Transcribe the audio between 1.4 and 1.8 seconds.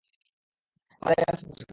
লাগবে।